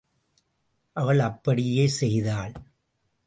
அவள் 0.95 1.19
அப்படியே 1.19 1.87
செய்தாள். 1.87 2.53